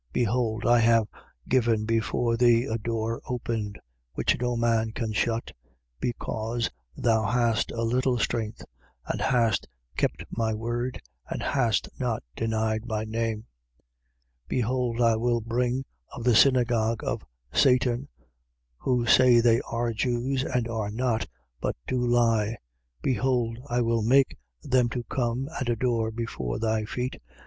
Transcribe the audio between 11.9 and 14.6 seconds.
not denied my name. 3:9.